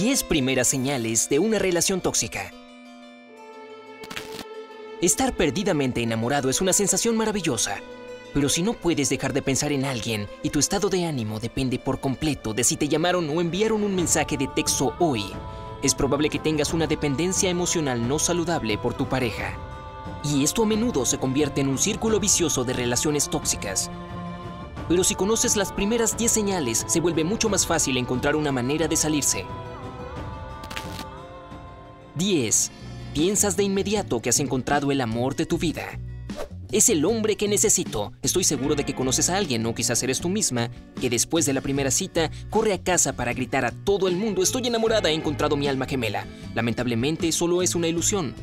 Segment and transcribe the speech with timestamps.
[0.00, 2.54] 10 primeras señales de una relación tóxica.
[5.02, 7.76] Estar perdidamente enamorado es una sensación maravillosa,
[8.32, 11.78] pero si no puedes dejar de pensar en alguien y tu estado de ánimo depende
[11.78, 15.22] por completo de si te llamaron o enviaron un mensaje de texto hoy,
[15.82, 19.52] es probable que tengas una dependencia emocional no saludable por tu pareja.
[20.24, 23.90] Y esto a menudo se convierte en un círculo vicioso de relaciones tóxicas.
[24.88, 28.88] Pero si conoces las primeras 10 señales, se vuelve mucho más fácil encontrar una manera
[28.88, 29.44] de salirse.
[32.20, 32.70] 10.
[33.14, 35.98] Piensas de inmediato que has encontrado el amor de tu vida.
[36.70, 38.12] Es el hombre que necesito.
[38.20, 40.70] Estoy seguro de que conoces a alguien, o quizás eres tú misma,
[41.00, 44.42] que después de la primera cita corre a casa para gritar a todo el mundo,
[44.42, 46.26] estoy enamorada, he encontrado mi alma gemela.
[46.54, 48.34] Lamentablemente solo es una ilusión.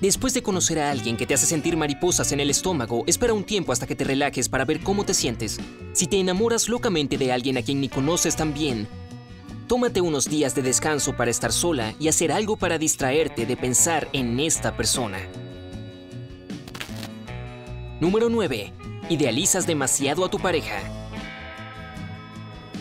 [0.00, 3.44] Después de conocer a alguien que te hace sentir mariposas en el estómago, espera un
[3.44, 5.60] tiempo hasta que te relajes para ver cómo te sientes.
[5.92, 8.88] Si te enamoras locamente de alguien a quien ni conoces tan bien,
[9.70, 14.08] Tómate unos días de descanso para estar sola y hacer algo para distraerte de pensar
[14.12, 15.20] en esta persona.
[18.00, 18.72] Número 9.
[19.10, 20.80] Idealizas demasiado a tu pareja.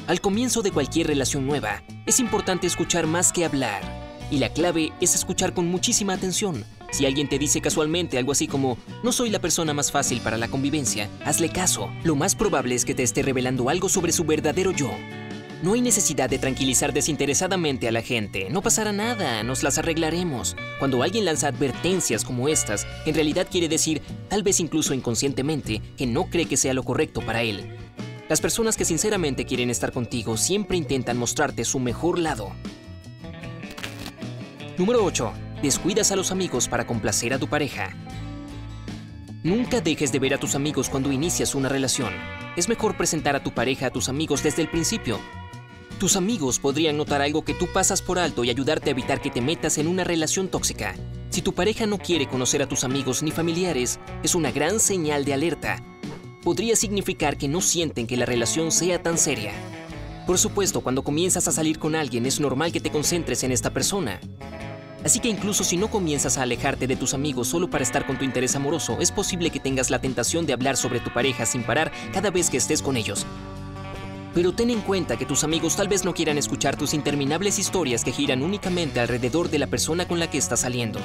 [0.07, 3.83] Al comienzo de cualquier relación nueva, es importante escuchar más que hablar.
[4.31, 6.65] Y la clave es escuchar con muchísima atención.
[6.91, 10.37] Si alguien te dice casualmente algo así como, no soy la persona más fácil para
[10.37, 11.91] la convivencia, hazle caso.
[12.03, 14.89] Lo más probable es que te esté revelando algo sobre su verdadero yo.
[15.61, 18.49] No hay necesidad de tranquilizar desinteresadamente a la gente.
[18.49, 20.55] No pasará nada, nos las arreglaremos.
[20.79, 26.07] Cuando alguien lanza advertencias como estas, en realidad quiere decir, tal vez incluso inconscientemente, que
[26.07, 27.75] no cree que sea lo correcto para él.
[28.29, 32.53] Las personas que sinceramente quieren estar contigo siempre intentan mostrarte su mejor lado.
[34.77, 35.33] Número 8.
[35.61, 37.97] Descuidas a los amigos para complacer a tu pareja.
[39.43, 42.13] Nunca dejes de ver a tus amigos cuando inicias una relación.
[42.55, 45.19] Es mejor presentar a tu pareja a tus amigos desde el principio,
[45.99, 49.29] tus amigos podrían notar algo que tú pasas por alto y ayudarte a evitar que
[49.29, 50.95] te metas en una relación tóxica.
[51.29, 55.25] Si tu pareja no quiere conocer a tus amigos ni familiares, es una gran señal
[55.25, 55.83] de alerta.
[56.41, 59.51] Podría significar que no sienten que la relación sea tan seria.
[60.25, 63.71] Por supuesto, cuando comienzas a salir con alguien es normal que te concentres en esta
[63.71, 64.21] persona.
[65.03, 68.17] Así que incluso si no comienzas a alejarte de tus amigos solo para estar con
[68.17, 71.63] tu interés amoroso, es posible que tengas la tentación de hablar sobre tu pareja sin
[71.63, 73.25] parar cada vez que estés con ellos.
[74.33, 78.03] Pero ten en cuenta que tus amigos tal vez no quieran escuchar tus interminables historias
[78.03, 80.99] que giran únicamente alrededor de la persona con la que estás saliendo.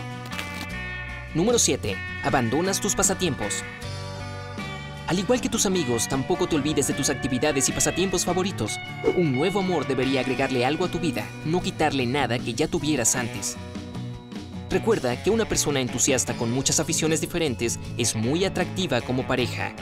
[1.34, 1.96] Número 7.
[2.22, 3.64] Abandonas tus pasatiempos.
[5.06, 8.78] Al igual que tus amigos, tampoco te olvides de tus actividades y pasatiempos favoritos.
[9.16, 13.16] Un nuevo amor debería agregarle algo a tu vida, no quitarle nada que ya tuvieras
[13.16, 13.56] antes.
[14.70, 19.74] Recuerda que una persona entusiasta con muchas aficiones diferentes es muy atractiva como pareja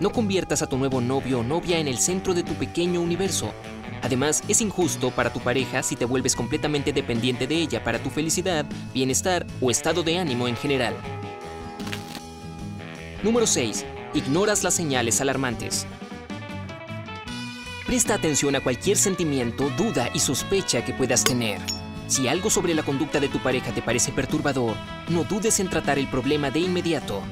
[0.00, 3.52] no conviertas a tu nuevo novio o novia en el centro de tu pequeño universo.
[4.02, 8.10] Además, es injusto para tu pareja si te vuelves completamente dependiente de ella para tu
[8.10, 10.94] felicidad, bienestar o estado de ánimo en general.
[13.22, 13.86] Número 6.
[14.14, 15.86] Ignoras las señales alarmantes.
[17.86, 21.60] Presta atención a cualquier sentimiento, duda y sospecha que puedas tener.
[22.08, 24.76] Si algo sobre la conducta de tu pareja te parece perturbador,
[25.08, 27.22] no dudes en tratar el problema de inmediato.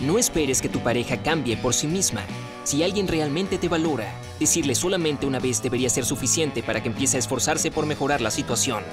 [0.00, 2.22] No esperes que tu pareja cambie por sí misma.
[2.62, 7.16] Si alguien realmente te valora, decirle solamente una vez debería ser suficiente para que empiece
[7.16, 8.84] a esforzarse por mejorar la situación.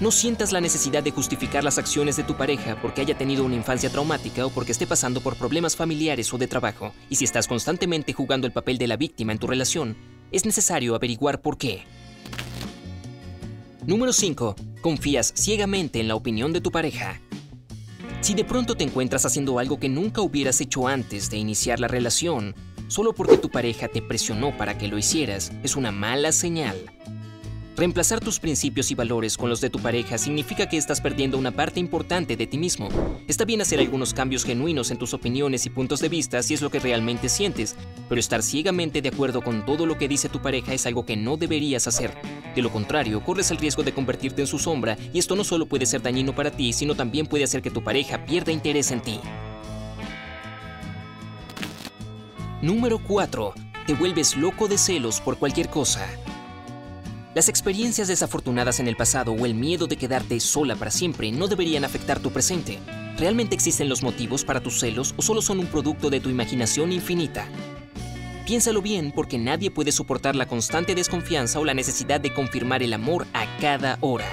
[0.00, 3.54] No sientas la necesidad de justificar las acciones de tu pareja porque haya tenido una
[3.56, 6.94] infancia traumática o porque esté pasando por problemas familiares o de trabajo.
[7.10, 9.96] Y si estás constantemente jugando el papel de la víctima en tu relación,
[10.32, 11.84] es necesario averiguar por qué.
[13.86, 14.56] Número 5.
[14.80, 17.20] Confías ciegamente en la opinión de tu pareja.
[18.20, 21.88] Si de pronto te encuentras haciendo algo que nunca hubieras hecho antes de iniciar la
[21.88, 22.54] relación,
[22.88, 26.76] solo porque tu pareja te presionó para que lo hicieras, es una mala señal.
[27.76, 31.50] Reemplazar tus principios y valores con los de tu pareja significa que estás perdiendo una
[31.50, 32.88] parte importante de ti mismo.
[33.28, 36.62] Está bien hacer algunos cambios genuinos en tus opiniones y puntos de vista si es
[36.62, 37.76] lo que realmente sientes,
[38.08, 41.16] pero estar ciegamente de acuerdo con todo lo que dice tu pareja es algo que
[41.16, 42.12] no deberías hacer.
[42.56, 45.66] De lo contrario, corres el riesgo de convertirte en su sombra y esto no solo
[45.66, 49.02] puede ser dañino para ti, sino también puede hacer que tu pareja pierda interés en
[49.02, 49.20] ti.
[52.62, 53.52] Número 4.
[53.86, 56.06] Te vuelves loco de celos por cualquier cosa.
[57.34, 61.48] Las experiencias desafortunadas en el pasado o el miedo de quedarte sola para siempre no
[61.48, 62.78] deberían afectar tu presente.
[63.18, 66.90] ¿Realmente existen los motivos para tus celos o solo son un producto de tu imaginación
[66.90, 67.46] infinita?
[68.46, 72.92] Piénsalo bien porque nadie puede soportar la constante desconfianza o la necesidad de confirmar el
[72.92, 74.26] amor a cada hora.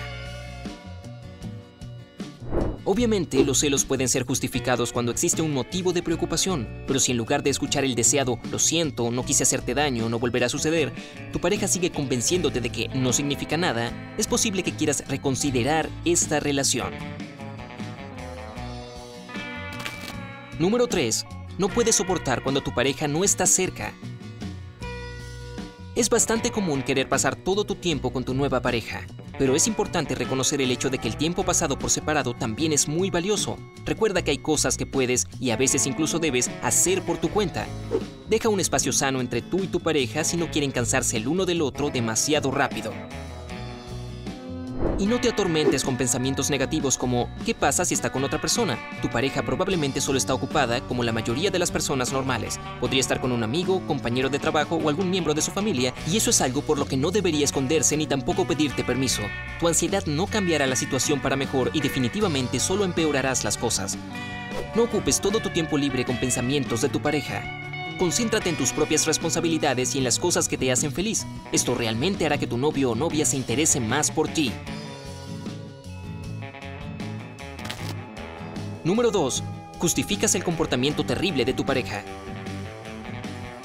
[2.86, 7.18] Obviamente, los celos pueden ser justificados cuando existe un motivo de preocupación, pero si en
[7.18, 10.94] lugar de escuchar el deseado, lo siento, no quise hacerte daño, no volverá a suceder,
[11.32, 16.40] tu pareja sigue convenciéndote de que no significa nada, es posible que quieras reconsiderar esta
[16.40, 16.94] relación.
[20.60, 21.26] Número 3.
[21.58, 23.94] No puedes soportar cuando tu pareja no está cerca.
[25.96, 29.06] Es bastante común querer pasar todo tu tiempo con tu nueva pareja,
[29.38, 32.88] pero es importante reconocer el hecho de que el tiempo pasado por separado también es
[32.88, 33.58] muy valioso.
[33.86, 37.68] Recuerda que hay cosas que puedes y a veces incluso debes hacer por tu cuenta.
[38.28, 41.46] Deja un espacio sano entre tú y tu pareja si no quieren cansarse el uno
[41.46, 42.92] del otro demasiado rápido.
[45.00, 48.78] Y no te atormentes con pensamientos negativos como ¿qué pasa si está con otra persona?
[49.02, 52.60] Tu pareja probablemente solo está ocupada como la mayoría de las personas normales.
[52.80, 56.18] Podría estar con un amigo, compañero de trabajo o algún miembro de su familia y
[56.18, 59.24] eso es algo por lo que no debería esconderse ni tampoco pedirte permiso.
[59.60, 63.98] Tu ansiedad no cambiará la situación para mejor y definitivamente solo empeorarás las cosas.
[64.76, 67.42] No ocupes todo tu tiempo libre con pensamientos de tu pareja.
[67.98, 71.26] Concéntrate en tus propias responsabilidades y en las cosas que te hacen feliz.
[71.52, 74.52] Esto realmente hará que tu novio o novia se interese más por ti.
[78.84, 79.44] Número 2.
[79.80, 82.04] Justificas el comportamiento terrible de tu pareja.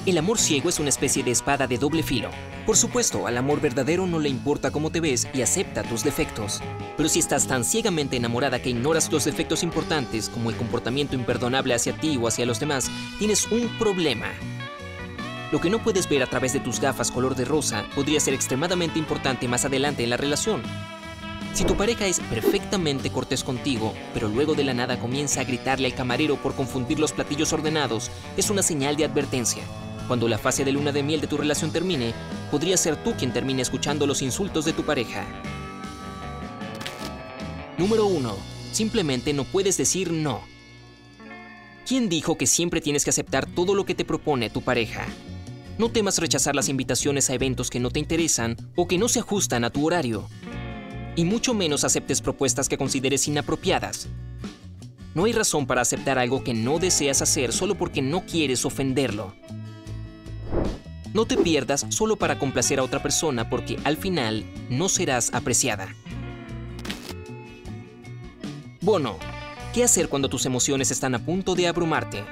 [0.05, 2.29] El amor ciego es una especie de espada de doble filo.
[2.65, 6.61] Por supuesto, al amor verdadero no le importa cómo te ves y acepta tus defectos.
[6.95, 11.73] Pero si estás tan ciegamente enamorada que ignoras los defectos importantes, como el comportamiento imperdonable
[11.73, 14.27] hacia ti o hacia los demás, tienes un problema.
[15.51, 18.33] Lo que no puedes ver a través de tus gafas color de rosa podría ser
[18.33, 20.61] extremadamente importante más adelante en la relación.
[21.59, 25.87] Si tu pareja es perfectamente cortés contigo, pero luego de la nada comienza a gritarle
[25.87, 29.61] al camarero por confundir los platillos ordenados, es una señal de advertencia.
[30.07, 32.13] Cuando la fase de luna de miel de tu relación termine,
[32.49, 35.25] podría ser tú quien termine escuchando los insultos de tu pareja.
[37.77, 38.37] Número 1.
[38.71, 40.39] Simplemente no puedes decir no.
[41.85, 45.05] ¿Quién dijo que siempre tienes que aceptar todo lo que te propone tu pareja?
[45.77, 49.19] No temas rechazar las invitaciones a eventos que no te interesan o que no se
[49.19, 50.29] ajustan a tu horario
[51.19, 54.07] y mucho menos aceptes propuestas que consideres inapropiadas.
[55.13, 59.33] No hay razón para aceptar algo que no deseas hacer solo porque no quieres ofenderlo.
[61.13, 65.93] No te pierdas solo para complacer a otra persona porque al final no serás apreciada.
[68.79, 69.17] Bueno,
[69.73, 72.23] ¿qué hacer cuando tus emociones están a punto de abrumarte?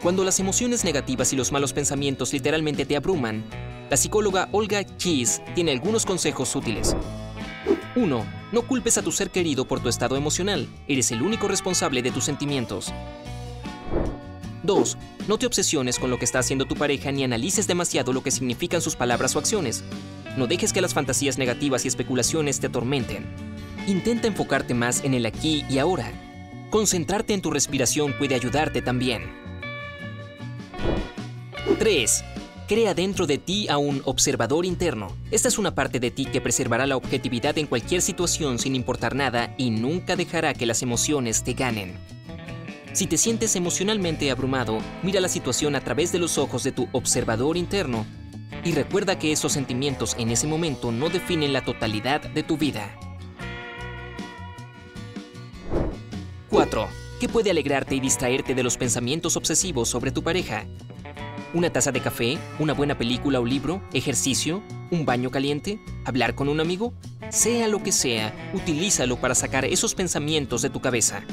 [0.00, 3.42] Cuando las emociones negativas y los malos pensamientos literalmente te abruman,
[3.90, 6.96] la psicóloga Olga Keys tiene algunos consejos útiles.
[7.96, 8.26] 1.
[8.52, 10.66] No culpes a tu ser querido por tu estado emocional.
[10.88, 12.92] Eres el único responsable de tus sentimientos.
[14.62, 14.98] 2.
[15.28, 18.30] No te obsesiones con lo que está haciendo tu pareja ni analices demasiado lo que
[18.30, 19.84] significan sus palabras o acciones.
[20.36, 23.26] No dejes que las fantasías negativas y especulaciones te atormenten.
[23.86, 26.10] Intenta enfocarte más en el aquí y ahora.
[26.70, 29.22] Concentrarte en tu respiración puede ayudarte también.
[31.78, 32.24] 3.
[32.66, 35.14] Crea dentro de ti a un observador interno.
[35.30, 39.14] Esta es una parte de ti que preservará la objetividad en cualquier situación sin importar
[39.14, 41.98] nada y nunca dejará que las emociones te ganen.
[42.94, 46.88] Si te sientes emocionalmente abrumado, mira la situación a través de los ojos de tu
[46.92, 48.06] observador interno
[48.64, 52.98] y recuerda que esos sentimientos en ese momento no definen la totalidad de tu vida.
[56.48, 56.88] 4.
[57.20, 60.64] ¿Qué puede alegrarte y distraerte de los pensamientos obsesivos sobre tu pareja?
[61.54, 66.48] Una taza de café, una buena película o libro, ejercicio, un baño caliente, hablar con
[66.48, 66.92] un amigo,
[67.30, 71.24] sea lo que sea, utilízalo para sacar esos pensamientos de tu cabeza.